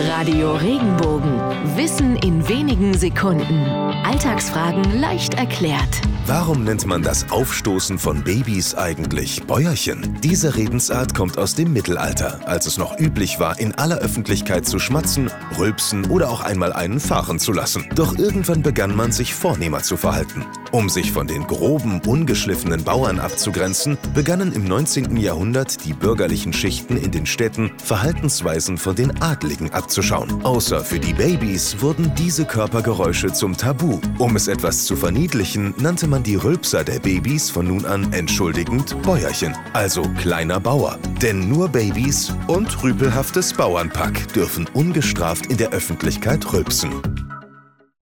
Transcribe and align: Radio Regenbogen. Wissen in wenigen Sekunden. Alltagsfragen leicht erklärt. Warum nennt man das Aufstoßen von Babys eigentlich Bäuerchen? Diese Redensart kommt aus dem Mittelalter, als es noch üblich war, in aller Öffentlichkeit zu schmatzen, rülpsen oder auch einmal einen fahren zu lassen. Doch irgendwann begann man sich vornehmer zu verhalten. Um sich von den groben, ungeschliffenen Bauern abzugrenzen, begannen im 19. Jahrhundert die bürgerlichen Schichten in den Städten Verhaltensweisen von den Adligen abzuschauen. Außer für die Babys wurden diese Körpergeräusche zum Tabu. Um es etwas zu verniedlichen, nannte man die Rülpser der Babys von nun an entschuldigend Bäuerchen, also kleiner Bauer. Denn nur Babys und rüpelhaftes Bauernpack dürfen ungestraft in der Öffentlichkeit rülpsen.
Radio 0.00 0.54
Regenbogen. 0.54 1.40
Wissen 1.76 2.14
in 2.18 2.48
wenigen 2.48 2.94
Sekunden. 2.96 3.64
Alltagsfragen 4.04 5.00
leicht 5.00 5.34
erklärt. 5.34 6.00
Warum 6.26 6.62
nennt 6.62 6.86
man 6.86 7.02
das 7.02 7.30
Aufstoßen 7.30 7.98
von 7.98 8.22
Babys 8.22 8.74
eigentlich 8.74 9.44
Bäuerchen? 9.44 10.18
Diese 10.22 10.56
Redensart 10.56 11.14
kommt 11.14 11.38
aus 11.38 11.54
dem 11.54 11.72
Mittelalter, 11.72 12.38
als 12.46 12.66
es 12.66 12.76
noch 12.76 12.98
üblich 13.00 13.40
war, 13.40 13.58
in 13.58 13.74
aller 13.76 13.96
Öffentlichkeit 13.98 14.66
zu 14.66 14.78
schmatzen, 14.78 15.30
rülpsen 15.58 16.10
oder 16.10 16.28
auch 16.28 16.42
einmal 16.42 16.74
einen 16.74 17.00
fahren 17.00 17.38
zu 17.38 17.52
lassen. 17.52 17.88
Doch 17.94 18.16
irgendwann 18.18 18.62
begann 18.62 18.94
man 18.94 19.10
sich 19.10 19.34
vornehmer 19.34 19.82
zu 19.82 19.96
verhalten. 19.96 20.44
Um 20.70 20.90
sich 20.90 21.12
von 21.12 21.26
den 21.26 21.46
groben, 21.46 22.02
ungeschliffenen 22.06 22.84
Bauern 22.84 23.18
abzugrenzen, 23.20 23.96
begannen 24.12 24.52
im 24.52 24.64
19. 24.64 25.16
Jahrhundert 25.16 25.86
die 25.86 25.94
bürgerlichen 25.94 26.52
Schichten 26.52 26.98
in 26.98 27.10
den 27.10 27.24
Städten 27.24 27.72
Verhaltensweisen 27.82 28.76
von 28.76 28.94
den 28.94 29.22
Adligen 29.22 29.72
abzuschauen. 29.88 30.44
Außer 30.44 30.84
für 30.84 31.00
die 31.00 31.14
Babys 31.14 31.80
wurden 31.80 32.12
diese 32.14 32.44
Körpergeräusche 32.44 33.32
zum 33.32 33.56
Tabu. 33.56 33.98
Um 34.18 34.36
es 34.36 34.46
etwas 34.46 34.84
zu 34.84 34.96
verniedlichen, 34.96 35.72
nannte 35.78 36.06
man 36.06 36.22
die 36.22 36.34
Rülpser 36.34 36.84
der 36.84 36.98
Babys 36.98 37.48
von 37.48 37.68
nun 37.68 37.86
an 37.86 38.12
entschuldigend 38.12 39.00
Bäuerchen, 39.00 39.56
also 39.72 40.02
kleiner 40.18 40.60
Bauer. 40.60 40.98
Denn 41.22 41.48
nur 41.48 41.70
Babys 41.70 42.34
und 42.48 42.82
rüpelhaftes 42.82 43.54
Bauernpack 43.54 44.30
dürfen 44.34 44.68
ungestraft 44.74 45.46
in 45.46 45.56
der 45.56 45.70
Öffentlichkeit 45.70 46.52
rülpsen. 46.52 47.17